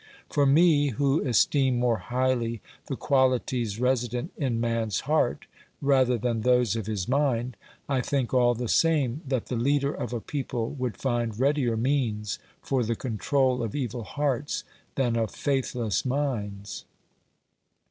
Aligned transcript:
For 0.31 0.47
me, 0.47 0.87
who 0.87 1.21
esteem 1.21 1.77
more 1.77 1.99
highly 1.99 2.59
the 2.87 2.95
qualities 2.95 3.79
resident 3.79 4.31
in 4.35 4.59
man's 4.59 5.01
heart 5.01 5.45
rather 5.79 6.17
than 6.17 6.41
those 6.41 6.75
of 6.75 6.87
his 6.87 7.07
mind, 7.07 7.55
I 7.87 8.01
think 8.01 8.33
all 8.33 8.55
the 8.55 8.67
same 8.67 9.21
that 9.27 9.45
the 9.45 9.53
112 9.53 9.53
OBERMANN 9.53 9.73
leader 9.75 9.93
of 9.93 10.13
a 10.19 10.25
people 10.25 10.71
would 10.71 10.97
find 10.97 11.39
readier 11.39 11.77
means 11.77 12.39
for 12.63 12.83
the 12.83 12.95
control 12.95 13.61
of 13.61 13.75
evil 13.75 14.03
hearts 14.03 14.63
than 14.95 15.15
of 15.15 15.29
faithless 15.35 16.03
minds. 16.03 16.85